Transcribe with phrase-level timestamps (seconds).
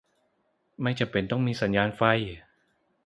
[0.81, 2.01] ไม่จำเป็นต้องมีสัญญาณไฟ